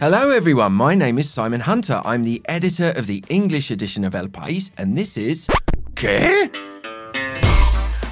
[0.00, 0.72] Hello, everyone.
[0.72, 2.02] My name is Simon Hunter.
[2.04, 5.46] I'm the editor of the English edition of El País, and this is.
[5.94, 6.50] ¿Qué?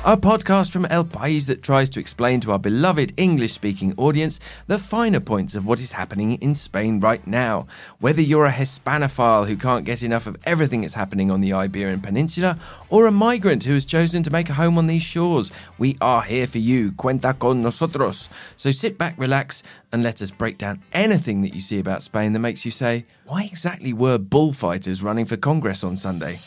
[0.08, 4.38] A podcast from El País that tries to explain to our beloved English speaking audience
[4.68, 7.66] the finer points of what is happening in Spain right now.
[7.98, 12.00] Whether you're a Hispanophile who can't get enough of everything that's happening on the Iberian
[12.00, 12.56] Peninsula,
[12.88, 16.22] or a migrant who has chosen to make a home on these shores, we are
[16.22, 16.92] here for you.
[16.92, 18.28] Cuenta con nosotros.
[18.56, 22.32] So sit back, relax, and let us break down anything that you see about Spain
[22.32, 26.38] that makes you say, why exactly were bullfighters running for Congress on Sunday?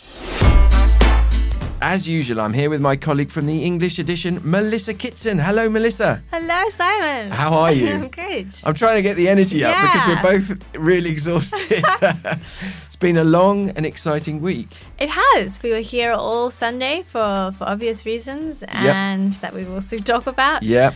[1.82, 5.40] As usual, I'm here with my colleague from the English edition, Melissa Kitson.
[5.40, 6.22] Hello, Melissa.
[6.30, 7.32] Hello, Simon.
[7.32, 7.88] How are you?
[7.94, 8.54] I'm good.
[8.66, 11.86] I'm trying to get the energy up because we're both really exhausted.
[12.86, 14.68] it's been a long and exciting week.
[15.00, 15.64] It has.
[15.64, 20.28] We were here all Sunday for, for obvious reasons, and that we will soon talk
[20.28, 20.64] about.
[20.64, 20.94] Yeah,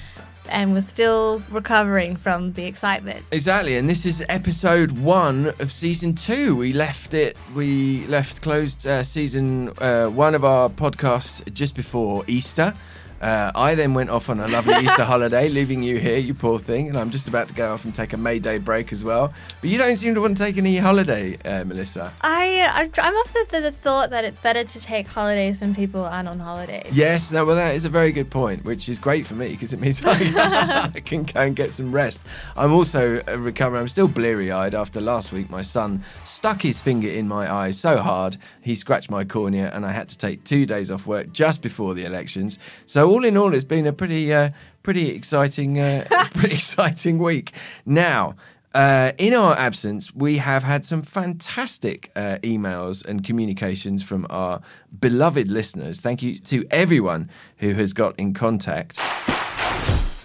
[0.54, 3.26] And we're still recovering from the excitement.
[3.32, 3.76] exactly.
[3.76, 6.56] And this is episode one of season two.
[6.56, 12.24] We left it, we left closed uh, season uh, one of our podcast just before
[12.28, 12.76] Easter.
[13.24, 16.60] Uh, I then went off on a lovely Easter holiday, leaving you here, you poor
[16.60, 16.90] thing.
[16.90, 19.34] And I'm just about to go off and take a May Day break as well.
[19.62, 22.12] But you don't seem to want to take any holiday, uh, Melissa.
[22.20, 26.04] I, I'm off the, the, the thought that it's better to take holidays when people
[26.04, 26.90] aren't on holidays.
[26.92, 29.72] Yes, no, well, that is a very good point, which is great for me because
[29.72, 32.20] it means I, I can go and get some rest.
[32.58, 33.80] I'm also uh, recovering.
[33.80, 35.50] I'm still bleary eyed after last week.
[35.50, 39.86] My son stuck his finger in my eye so hard he scratched my cornea, and
[39.86, 42.60] I had to take two days off work just before the elections.
[42.86, 44.50] So all in all, it's been a pretty, uh,
[44.82, 47.54] pretty exciting, uh, pretty exciting week.
[47.86, 48.36] Now.
[48.76, 54.62] Uh, in our absence, we have had some fantastic uh, emails and communications from our
[55.00, 56.00] beloved listeners.
[56.00, 59.00] Thank you to everyone who has got in contact.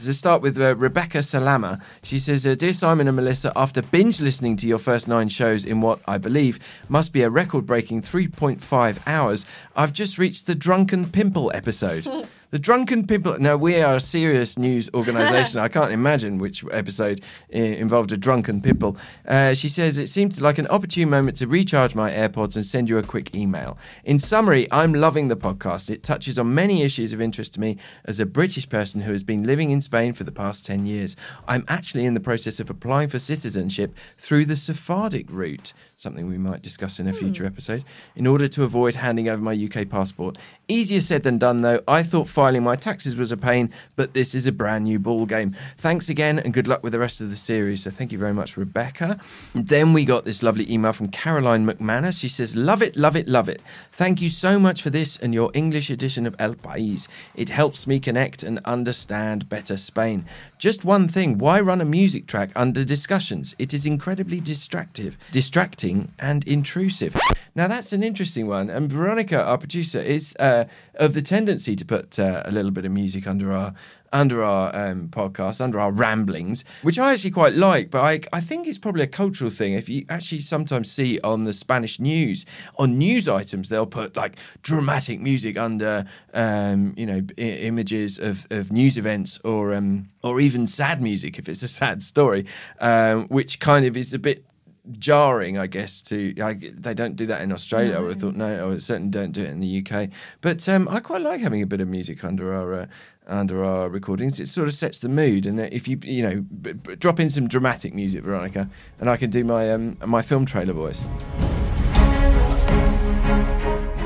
[0.04, 4.22] To start with uh, Rebecca Salama, she says, uh, Dear Simon and Melissa, after binge
[4.22, 6.58] listening to your first nine shows in what I believe
[6.88, 9.44] must be a record breaking 3.5 hours,
[9.76, 12.08] I've just reached the Drunken Pimple episode.
[12.50, 13.38] the Drunken people.
[13.38, 15.60] Now, we are a serious news organisation.
[15.60, 17.22] I can't imagine which episode
[17.54, 18.96] uh, involved a drunken people.
[19.26, 22.88] Uh, she says, It seemed like an opportune moment to recharge my AirPods and send
[22.88, 23.76] you a quick email.
[24.02, 25.90] In summary, I'm loving the podcast.
[25.90, 27.76] It touches on many issues of interest to me
[28.06, 31.16] as a British person who has been living in Spain for the past 10 years.
[31.46, 36.38] I'm actually in the process of applying for citizenship through the Sephardic route, something we
[36.38, 37.84] might discuss in a future episode,
[38.16, 40.38] in order to avoid handing over my UK passport.
[40.66, 41.82] Easier said than done, though.
[41.86, 45.26] I thought filing my taxes was a pain, but this is a brand new ball
[45.26, 45.56] game.
[45.76, 47.82] Thanks again, and good luck with the rest of the series.
[47.82, 49.18] So, thank you very much, Rebecca.
[49.56, 52.20] Then we got this lovely email from Caroline McManus.
[52.20, 53.60] She says, Love it, love it, love it.
[53.90, 57.08] Thank you so much for this and your English edition of El País.
[57.34, 60.24] It helps me connect and understand better Spain.
[60.58, 63.56] Just one thing why run a music track under discussions?
[63.58, 67.16] It is incredibly distractive, distracting, and intrusive.
[67.58, 68.70] Now, that's an interesting one.
[68.70, 72.84] And Veronica, our producer, is uh, of the tendency to put uh, a little bit
[72.84, 73.74] of music under our
[74.12, 77.90] under our um, podcast, under our ramblings, which I actually quite like.
[77.90, 79.72] But I, I think it's probably a cultural thing.
[79.72, 82.46] If you actually sometimes see on the Spanish news,
[82.78, 86.04] on news items, they'll put like dramatic music under,
[86.34, 91.40] um, you know, I- images of, of news events or um, or even sad music
[91.40, 92.46] if it's a sad story,
[92.78, 94.44] um, which kind of is a bit
[94.92, 96.02] jarring, I guess.
[96.02, 97.96] To I, they don't do that in Australia.
[97.96, 100.10] I would have thought no, I certainly don't do it in the UK.
[100.40, 102.86] But um, I quite like having a bit of music under our uh,
[103.26, 104.40] under our recordings.
[104.40, 105.46] It sort of sets the mood.
[105.46, 108.68] And if you you know b- b- drop in some dramatic music, Veronica,
[108.98, 111.06] and I can do my um, my film trailer voice.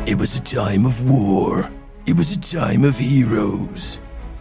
[0.07, 1.71] It was a time of war.
[2.07, 3.99] It was a time of heroes.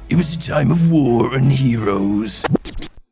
[0.10, 2.44] It was a time of war and heroes.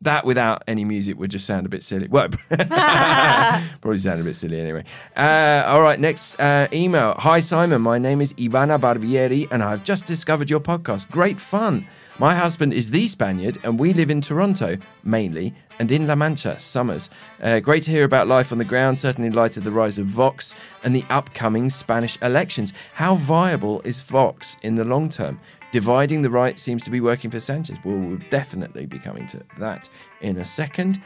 [0.02, 2.08] That without any music would just sound a bit silly.
[2.08, 4.86] Well, probably sound a bit silly anyway.
[5.14, 7.16] Uh, all right, next uh, email.
[7.18, 7.82] Hi, Simon.
[7.82, 11.12] My name is Ivana Barbieri, and I've just discovered your podcast.
[11.12, 11.86] Great fun.
[12.18, 16.60] My husband is the Spaniard, and we live in Toronto, mainly, and in La Mancha,
[16.62, 17.10] summers.
[17.42, 19.98] Uh, great to hear about life on the ground, certainly in light of the rise
[19.98, 20.54] of Vox
[20.86, 22.72] and the upcoming Spanish elections.
[22.94, 25.42] How viable is Vox in the long term?
[25.72, 27.78] Dividing the right seems to be working for Sanchez.
[27.86, 29.88] Well, we'll definitely be coming to that
[30.22, 31.00] in a second.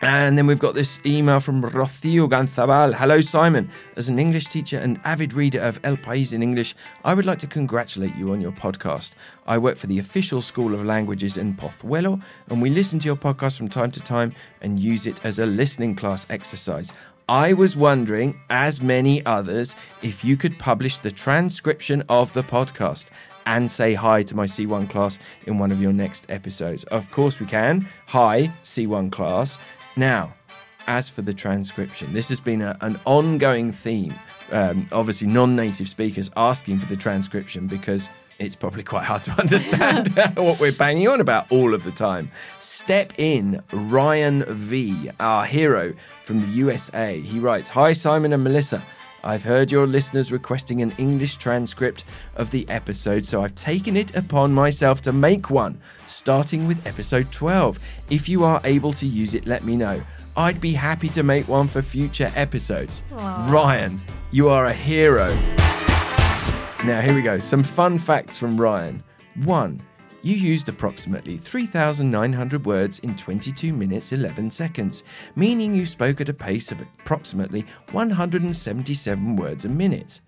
[0.00, 2.94] And then we've got this email from Rocio Ganzabal.
[2.94, 3.70] Hello, Simon.
[3.96, 7.38] As an English teacher and avid reader of El País in English, I would like
[7.38, 9.12] to congratulate you on your podcast.
[9.46, 12.20] I work for the official School of Languages in Pozuelo,
[12.50, 15.46] and we listen to your podcast from time to time and use it as a
[15.46, 16.92] listening class exercise.
[17.26, 23.06] I was wondering, as many others, if you could publish the transcription of the podcast
[23.46, 26.84] and say hi to my C1 class in one of your next episodes.
[26.84, 27.86] Of course, we can.
[28.06, 29.58] Hi, C1 class.
[29.96, 30.34] Now,
[30.86, 34.14] as for the transcription, this has been a, an ongoing theme.
[34.52, 38.08] Um, obviously, non native speakers asking for the transcription because
[38.38, 42.30] it's probably quite hard to understand what we're banging on about all of the time.
[42.58, 45.94] Step in Ryan V, our hero
[46.24, 47.20] from the USA.
[47.20, 48.82] He writes Hi, Simon and Melissa.
[49.26, 52.04] I've heard your listeners requesting an English transcript
[52.36, 57.32] of the episode, so I've taken it upon myself to make one, starting with episode
[57.32, 57.78] 12.
[58.10, 60.02] If you are able to use it, let me know.
[60.36, 63.02] I'd be happy to make one for future episodes.
[63.12, 63.50] Aww.
[63.50, 63.98] Ryan,
[64.30, 65.28] you are a hero.
[66.84, 67.38] Now, here we go.
[67.38, 69.02] Some fun facts from Ryan.
[69.44, 69.80] One,
[70.24, 75.04] you used approximately 3,900 words in 22 minutes 11 seconds,
[75.36, 80.22] meaning you spoke at a pace of approximately 177 words a minute.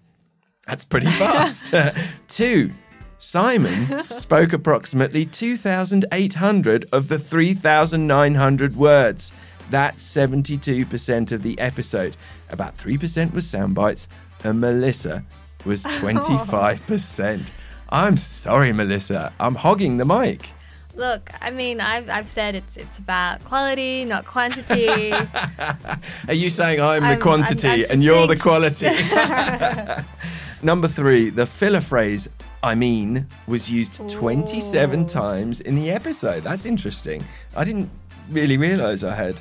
[0.66, 1.72] That's pretty fast.
[1.72, 1.94] Uh,
[2.28, 2.72] two,
[3.16, 9.32] Simon spoke approximately 2,800 of the 3,900 words.
[9.70, 12.16] That's 72% of the episode.
[12.50, 14.08] About 3% was sound bites,
[14.44, 15.24] and Melissa
[15.64, 17.46] was 25%.
[17.88, 19.32] I'm sorry, Melissa.
[19.38, 20.48] I'm hogging the mic.
[20.94, 25.12] Look, I mean, I've, I've said it's it's about quality, not quantity.
[26.28, 28.86] Are you saying I'm, I'm the quantity I'm, I'm and you're the quality?
[30.62, 32.28] Number three, the filler phrase,
[32.62, 35.06] I mean, was used 27 Ooh.
[35.06, 36.42] times in the episode.
[36.42, 37.22] That's interesting.
[37.54, 37.90] I didn't
[38.30, 39.38] really realize I had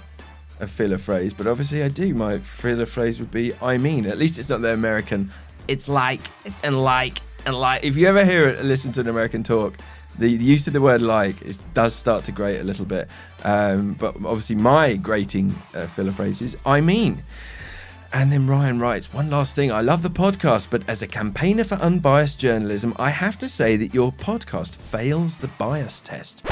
[0.59, 2.13] a filler phrase, but obviously I do.
[2.13, 4.05] My filler phrase would be, I mean.
[4.05, 5.31] At least it's not the American,
[5.67, 7.83] it's like It's- and like and like.
[7.83, 9.75] If you ever hear it, listen to an American talk,
[10.17, 11.35] the, use of the word like
[11.73, 13.09] does start to grate a little bit.
[13.43, 17.23] Um, but obviously, my grating uh, filler phrase is, I mean.
[18.13, 19.73] And then Ryan writes, one last thing.
[19.73, 23.75] I love the podcast, but as a campaigner for unbiased journalism, I have to say
[23.75, 26.45] that your podcast fails the bias test.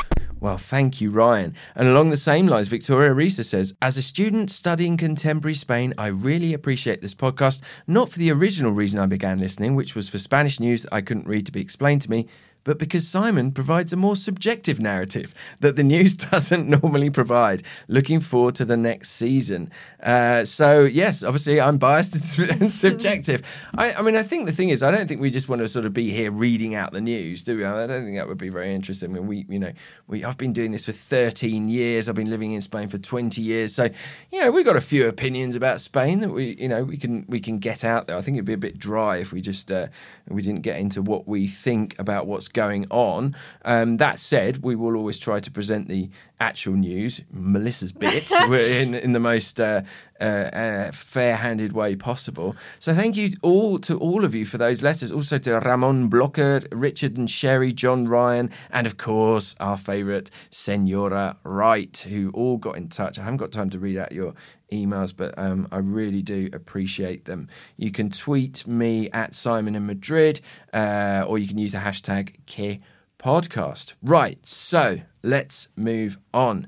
[0.43, 1.55] Well, thank you, Ryan.
[1.73, 6.07] And along the same lines, Victoria Risa says, As a student studying contemporary Spain, I
[6.07, 10.19] really appreciate this podcast, not for the original reason I began listening, which was for
[10.19, 12.27] Spanish news that I couldn't read to be explained to me,
[12.63, 17.63] but because Simon provides a more subjective narrative that the news doesn't normally provide.
[17.87, 19.71] Looking forward to the next season.
[20.01, 23.41] Uh, so, yes, obviously, I'm biased and subjective.
[23.77, 25.67] I, I mean, I think the thing is, I don't think we just want to
[25.67, 27.65] sort of be here reading out the news, do we?
[27.65, 29.11] I don't think that would be very interesting.
[29.11, 29.71] I mean, we, you know,
[30.07, 32.07] we I've been doing this for 13 years.
[32.07, 33.75] I've been living in Spain for 20 years.
[33.75, 33.89] So,
[34.31, 37.25] you know, we've got a few opinions about Spain that we, you know, we can
[37.27, 38.17] we can get out there.
[38.17, 39.87] I think it'd be a bit dry if we just uh,
[40.27, 43.35] we didn't get into what we think about what's going on.
[43.65, 46.09] Um, that said, we will always try to present the
[46.39, 49.81] actual news, Melissa's bit, we're in in the most uh,
[50.23, 52.55] uh, uh, fair-handed way possible.
[52.79, 55.11] So thank you all to all of you for those letters.
[55.11, 61.37] Also to Ramon Blocker, Richard and Sherry, John Ryan, and of course our favourite Senora
[61.43, 63.19] Wright, who all got in touch.
[63.19, 64.33] I haven't got time to read out your
[64.71, 67.49] emails, but um, I really do appreciate them.
[67.77, 70.39] You can tweet me at Simon in Madrid,
[70.73, 72.79] uh, or you can use the hashtag K
[73.19, 73.93] podcast.
[74.01, 76.67] Right, so let's move on.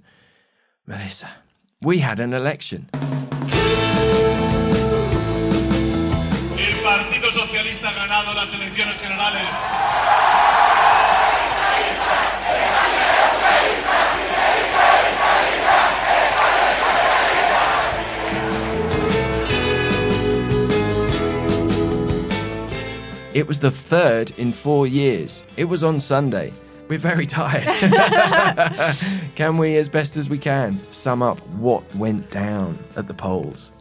[0.86, 1.30] Melissa,
[1.82, 2.90] we had an election.
[2.94, 3.02] El
[6.84, 9.48] Partido Socialista ha ganado las elecciones generales.
[23.34, 25.44] It was the third in four years.
[25.58, 26.54] It was on Sunday.
[26.88, 27.64] We're very tired.
[29.36, 33.72] can we, as best as we can, sum up what went down at the polls?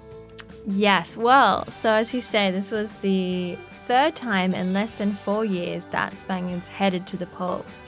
[0.66, 5.44] yes, well, so as you say, this was the third time in less than four
[5.44, 7.82] years that Spaniards headed to the polls.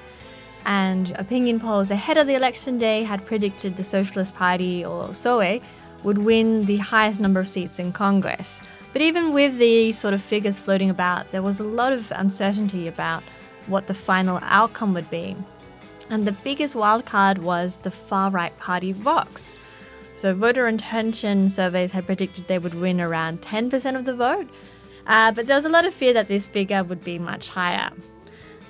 [0.66, 5.62] And opinion polls ahead of the election day had predicted the Socialist Party, or PSOE,
[6.02, 8.60] would win the highest number of seats in Congress.
[8.92, 12.88] But even with the sort of figures floating about, there was a lot of uncertainty
[12.88, 13.22] about
[13.68, 15.36] what the final outcome would be.
[16.10, 19.56] And the biggest wildcard was the far right party Vox.
[20.14, 24.48] So, voter intention surveys had predicted they would win around 10% of the vote,
[25.06, 27.90] uh, but there was a lot of fear that this figure would be much higher.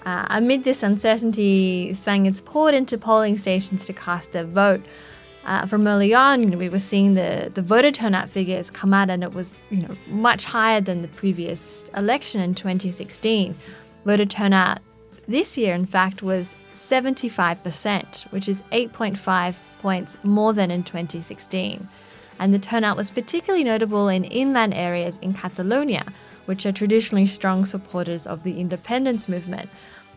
[0.05, 4.83] Uh, amid this uncertainty, Spaniards poured into polling stations to cast their vote.
[5.45, 8.93] Uh, from early on, you know, we were seeing the, the voter turnout figures come
[8.93, 13.57] out, and it was you know much higher than the previous election in 2016.
[14.07, 14.79] Voter turnout
[15.27, 21.89] this year, in fact, was 75%, which is 8.5 points more than in 2016.
[22.39, 26.05] and the turnout was particularly notable in inland areas in Catalonia,
[26.45, 29.69] which are traditionally strong supporters of the independence movement.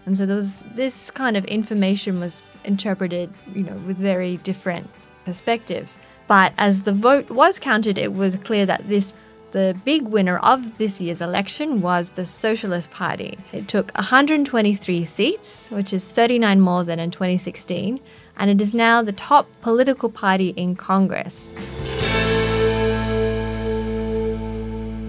[0.05, 4.89] And so was, this kind of information was interpreted, you know, with very different
[5.25, 5.97] perspectives.
[6.27, 9.13] But as the vote was counted, it was clear that this
[9.51, 13.37] the big winner of this year's election was the Socialist Party.
[13.51, 17.99] It took 123 seats, which is 39 more than in 2016,
[18.37, 21.53] and it is now the top political party in Congress.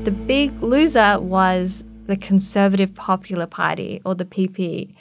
[0.04, 4.94] The big loser was the Conservative Popular Party, or the PP.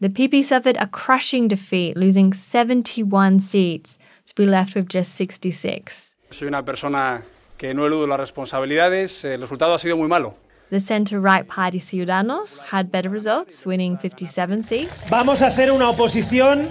[0.00, 6.14] The PP suffered a crushing defeat, losing 71 seats to be left with just 66.
[6.30, 7.22] Soy una persona
[7.56, 9.24] que no eludo las responsabilidades.
[9.24, 10.34] El resultado ha sido muy malo.
[10.70, 15.08] The center-right party Ciudadanos had better results, winning 57 seats.
[15.10, 16.66] Vamos a hacer una oposición,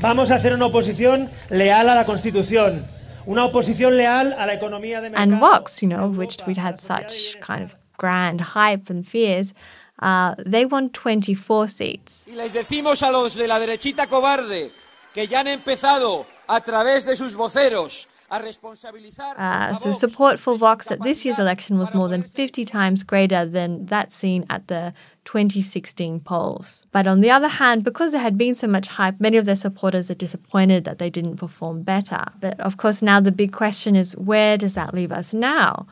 [0.00, 2.84] vamos a hacer una oposición leal a la Constitución.
[3.24, 5.22] Una oposición leal a la economía de mercado.
[5.22, 9.54] And Vox, you know, of which we'd had such kind of grand hype and fears,
[10.00, 12.26] uh, they won 24 seats.
[12.28, 14.70] Y les decimos a los de la derechita cobarde
[15.14, 18.06] que ya han empezado a través de sus voceros
[19.38, 23.46] uh, so support for Vox at this year's election was more than 50 times greater
[23.46, 24.92] than that seen at the
[25.24, 26.86] 2016 polls.
[26.92, 29.56] But on the other hand, because there had been so much hype, many of their
[29.56, 32.24] supporters are disappointed that they didn't perform better.
[32.40, 35.86] But of course, now the big question is where does that leave us now?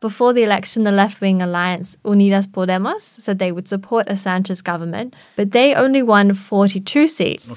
[0.00, 4.60] Before the election, the left wing alliance Unidas Podemos said they would support a Sanchez
[4.60, 7.48] government, but they only won 42 seats.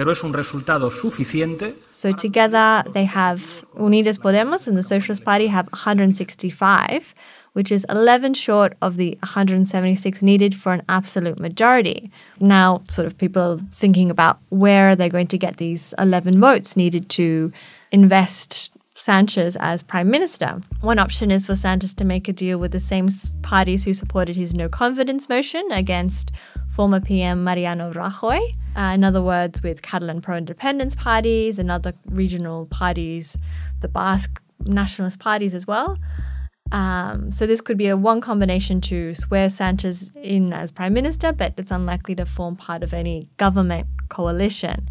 [0.00, 1.74] Pero es un resultado suficiente.
[1.78, 3.42] So together they have
[3.74, 7.14] Unidas Podemos and the Socialist Party have 165,
[7.52, 12.10] which is 11 short of the 176 needed for an absolute majority.
[12.40, 16.78] Now, sort of people thinking about where are they going to get these 11 votes
[16.78, 17.52] needed to
[17.92, 20.62] invest Sanchez as prime minister.
[20.80, 23.10] One option is for Sanchez to make a deal with the same
[23.42, 26.30] parties who supported his no confidence motion against
[26.70, 28.40] former PM Mariano Rajoy.
[28.76, 33.36] Uh, in other words, with Catalan pro independence parties and other regional parties,
[33.80, 35.98] the Basque nationalist parties as well.
[36.72, 41.32] Um, so this could be a one combination to swear Sanchez in as prime minister,
[41.32, 44.88] but it's unlikely to form part of any government coalition.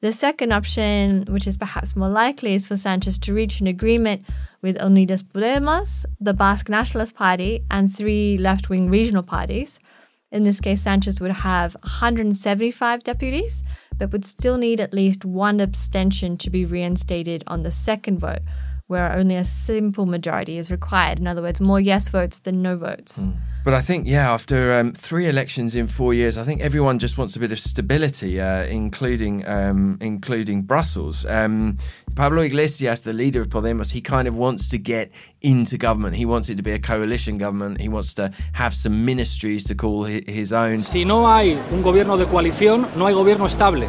[0.00, 4.24] The second option, which is perhaps more likely, is for Sanchez to reach an agreement
[4.60, 9.78] with Unidas Podemos, the Basque Nationalist Party, and three left wing regional parties.
[10.32, 13.62] In this case, Sanchez would have 175 deputies,
[13.98, 18.40] but would still need at least one abstention to be reinstated on the second vote,
[18.86, 21.18] where only a simple majority is required.
[21.18, 23.18] In other words, more yes votes than no votes.
[23.18, 23.36] Mm.
[23.64, 27.16] But I think, yeah, after um, three elections in four years, I think everyone just
[27.16, 31.24] wants a bit of stability, uh, including um, including Brussels.
[31.26, 31.78] Um,
[32.14, 36.14] Pablo Iglesias, the leader of Podemos, he kind of wants to get into government.
[36.14, 37.80] He wants it to be a coalition government.
[37.80, 40.82] He wants to have some ministries to call his own.
[40.82, 43.88] Si no hay un gobierno de coalición, no hay gobierno estable.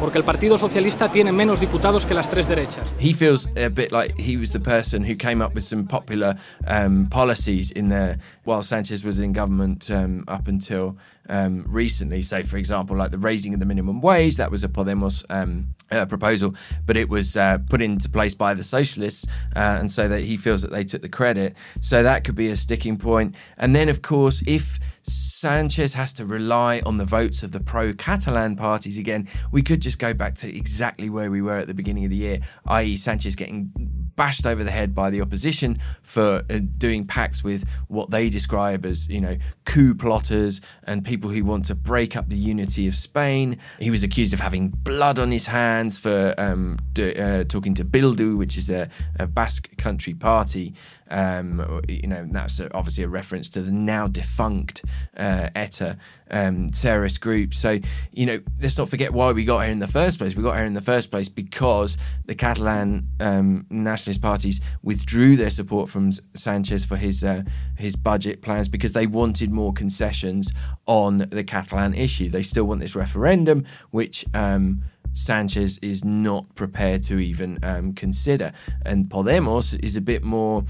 [0.00, 2.88] Porque el Partido Socialista tiene menos diputados que las tres derechas.
[2.98, 6.34] He feels a bit like he was the person who came up with some popular
[6.66, 10.96] um, policies in there while Sanchez was in government um, up until
[11.28, 12.22] um, recently.
[12.22, 15.74] Say, for example, like the raising of the minimum wage, that was a Podemos um,
[15.90, 16.54] uh, proposal,
[16.86, 20.36] but it was uh, put into place by the socialists, uh, and so that he
[20.36, 21.54] feels that they took the credit.
[21.80, 23.34] So that could be a sticking point.
[23.58, 24.78] And then, of course, if
[25.10, 29.82] Sanchez has to rely on the votes of the pro Catalan parties again, we could
[29.82, 32.96] just go back to exactly where we were at the beginning of the year, i.e.,
[32.96, 33.72] Sanchez getting
[34.20, 38.84] bashed over the head by the opposition for uh, doing pacts with what they describe
[38.84, 39.34] as, you know,
[39.64, 43.56] coup plotters and people who want to break up the unity of Spain.
[43.78, 47.82] He was accused of having blood on his hands for um, do, uh, talking to
[47.82, 50.74] Bildu, which is a, a Basque country party.
[51.10, 54.84] Um, you know, that's obviously a reference to the now defunct
[55.16, 55.96] uh, ETA
[56.30, 57.54] um, terrorist group.
[57.54, 57.78] So,
[58.12, 60.34] you know, let's not forget why we got here in the first place.
[60.34, 63.66] We got here in the first place because the Catalan um,
[64.10, 67.42] nationalist parties withdrew their support from Sanchez for his uh,
[67.76, 70.52] his budget plans because they wanted more concessions
[70.86, 72.28] on the Catalan issue.
[72.28, 74.24] They still want this referendum, which.
[74.34, 78.52] Um, Sanchez is not prepared to even um, consider.
[78.86, 80.62] And Podemos is a bit more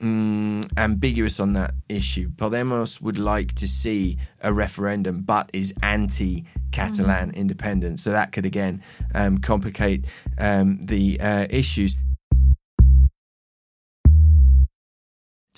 [0.00, 2.30] mm, ambiguous on that issue.
[2.30, 7.34] Podemos would like to see a referendum, but is anti Catalan mm.
[7.34, 8.02] independence.
[8.02, 8.82] So that could again
[9.14, 10.04] um, complicate
[10.38, 11.96] um, the uh, issues.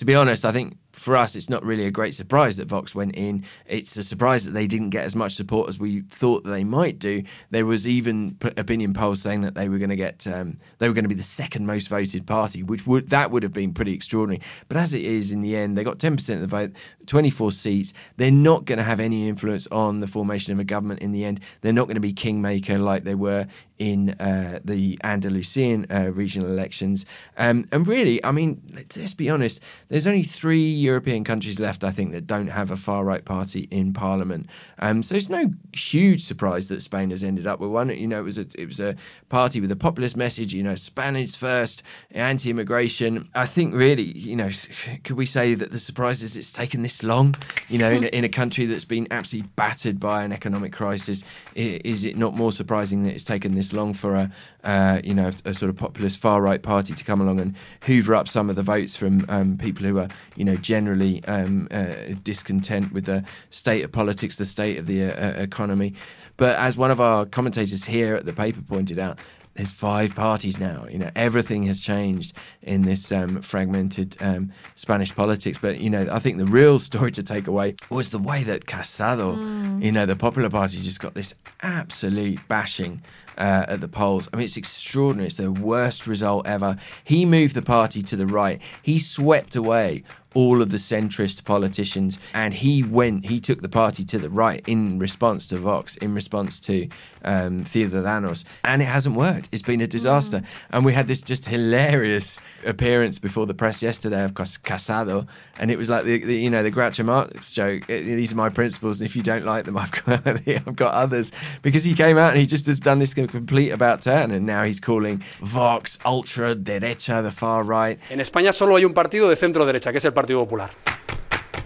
[0.01, 2.93] To be honest, I think for us, it's not really a great surprise that Vox
[2.93, 3.43] went in.
[3.65, 6.99] It's a surprise that they didn't get as much support as we thought they might
[6.99, 7.23] do.
[7.49, 10.93] There was even opinion polls saying that they were going to get, um, they were
[10.93, 13.93] going to be the second most voted party, which would that would have been pretty
[13.93, 14.41] extraordinary.
[14.67, 16.71] But as it is, in the end, they got 10% of the vote,
[17.05, 17.93] 24 seats.
[18.17, 21.25] They're not going to have any influence on the formation of a government in the
[21.25, 21.39] end.
[21.61, 23.47] They're not going to be kingmaker like they were
[23.81, 27.03] in uh, the Andalusian uh, regional elections.
[27.35, 28.61] Um, and really, I mean,
[28.95, 32.77] let's be honest, there's only three European countries left, I think, that don't have a
[32.77, 34.47] far right party in parliament.
[34.79, 37.89] Um, so it's no huge surprise that Spain has ended up with one.
[37.89, 38.95] You know, it was a, it was a
[39.29, 43.29] party with a populist message, you know, Spanish first, anti immigration.
[43.35, 44.49] I think really, you know,
[45.03, 47.35] could we say that the surprise is it's taken this long,
[47.69, 51.23] you know, in, a, in a country that's been absolutely battered by an economic crisis?
[51.55, 54.31] Is it not more surprising that it's taken this long for a,
[54.63, 58.15] uh, you know, a sort of populist far right party to come along and hoover
[58.15, 62.15] up some of the votes from um, people who are, you know, generally um, uh,
[62.23, 65.93] discontent with the state of politics, the state of the uh, economy.
[66.37, 69.19] But as one of our commentators here at the paper pointed out,
[69.55, 70.85] there's five parties now.
[70.89, 75.57] You know, everything has changed in this um, fragmented um, Spanish politics.
[75.61, 78.65] But you know, I think the real story to take away was the way that
[78.65, 79.83] Casado, mm.
[79.83, 83.01] you know, the Popular Party just got this absolute bashing
[83.37, 84.29] uh, at the polls.
[84.31, 85.27] I mean, it's extraordinary.
[85.27, 86.77] It's the worst result ever.
[87.03, 88.61] He moved the party to the right.
[88.81, 94.03] He swept away all of the centrist politicians and he went he took the party
[94.03, 96.87] to the right in response to vox in response to
[97.25, 99.49] um, Ciudadanos and it hasn't worked.
[99.51, 100.39] It's been a disaster.
[100.39, 100.45] Mm.
[100.71, 105.27] and we had this just hilarious appearance before the press yesterday of Casado
[105.59, 108.49] and it was like the, the you know the Groucho Marx joke these are my
[108.49, 111.31] principles and if you don't like them I've got I've got others.
[111.61, 114.63] Because he came out and he just has done this complete about turn and now
[114.63, 117.99] he's calling Vox ultra derecha the far right.
[118.09, 120.71] En España solo hay un partido de centro derecha que es el Partido Popular.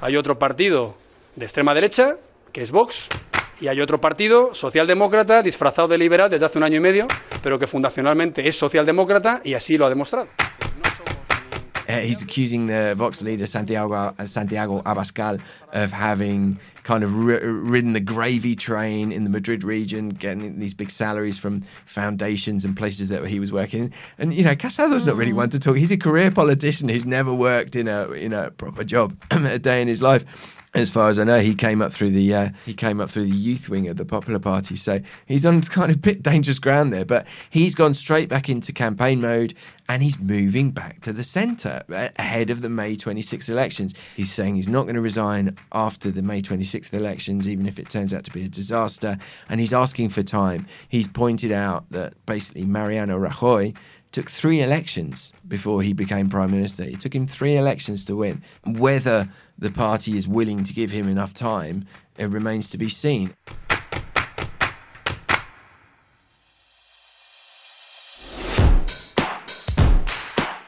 [0.02, 0.96] Hay otro partido
[1.36, 2.16] de extrema derecha,
[2.52, 3.10] que es Vox,
[3.62, 7.08] y hay otro partido socialdemócrata disfrazado de liberal desde hace un año y medio,
[7.42, 10.28] pero que fundacionalmente es socialdemócrata y así lo ha demostrado.
[11.88, 15.40] Uh, he's accusing the Vox leader Santiago uh, Santiago Abascal
[15.74, 20.92] of having kind of ridden the gravy train in the Madrid region, getting these big
[20.92, 23.94] salaries from foundations and places that he was working in.
[24.18, 25.08] And you know, Casado's mm.
[25.08, 25.78] not really one to talk.
[25.78, 29.82] He's a career politician who's never worked in a in a proper job a day
[29.82, 32.74] in his life as far as I know, he came up through the uh, he
[32.74, 34.76] came up through the youth wing of the Popular Party.
[34.76, 37.06] So he's on kind of bit dangerous ground there.
[37.06, 39.54] But he's gone straight back into campaign mode,
[39.88, 43.94] and he's moving back to the centre ahead of the May 26th elections.
[44.16, 47.90] He's saying he's not going to resign after the May 26th elections, even if it
[47.90, 49.18] turns out to be a disaster.
[49.50, 50.68] And he's asking for time.
[50.90, 53.76] He's pointed out that basically Mariano Rajoy
[54.16, 56.84] took three elections before he became prime minister.
[56.84, 58.44] It took him three elections to win.
[58.66, 59.28] Whether
[59.60, 61.86] the party is willing to give him enough time,
[62.18, 63.34] it remains to be seen.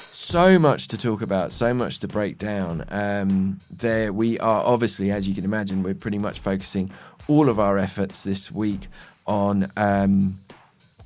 [0.10, 2.84] so much to talk about, so much to break down.
[2.90, 6.92] Um, there, we are obviously, as you can imagine, we're pretty much focusing
[7.30, 8.90] all of our efforts this week
[9.26, 10.42] on um,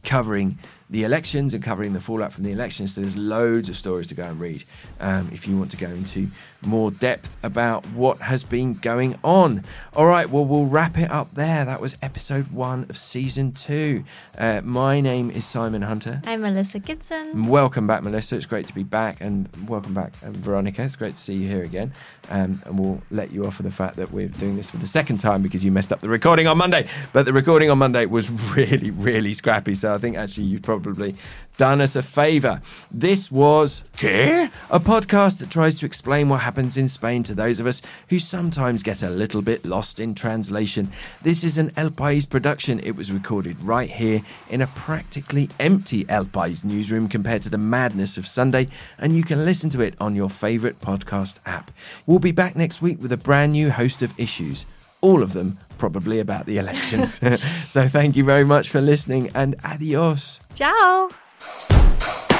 [0.03, 0.57] covering
[0.91, 2.93] the elections and covering the fallout from the elections.
[2.93, 4.65] So there's loads of stories to go and read
[4.99, 6.27] um, if you want to go into
[6.63, 9.63] more depth about what has been going on.
[9.95, 11.65] All right, well, we'll wrap it up there.
[11.65, 14.03] That was episode one of season two.
[14.37, 16.21] Uh, my name is Simon Hunter.
[16.25, 17.47] I'm Melissa Kitson.
[17.47, 18.35] Welcome back, Melissa.
[18.35, 20.83] It's great to be back, and welcome back, um, Veronica.
[20.83, 21.91] It's great to see you here again.
[22.29, 24.87] Um, and we'll let you off for the fact that we're doing this for the
[24.87, 26.87] second time because you messed up the recording on Monday.
[27.11, 29.75] But the recording on Monday was really, really scrappy.
[29.75, 31.15] So I think actually you've probably
[31.61, 32.59] done us a favour.
[32.89, 34.49] This was ¿Qué?
[34.71, 38.17] a podcast that tries to explain what happens in Spain to those of us who
[38.17, 40.89] sometimes get a little bit lost in translation.
[41.21, 42.79] This is an El País production.
[42.79, 47.59] It was recorded right here in a practically empty El País newsroom compared to the
[47.59, 51.69] madness of Sunday, and you can listen to it on your favourite podcast app.
[52.07, 54.65] We'll be back next week with a brand new host of issues
[55.01, 57.19] all of them probably about the elections.
[57.67, 60.39] so thank you very much for listening and adios.
[60.53, 61.09] Ciao.
[61.41, 62.30] Come, come.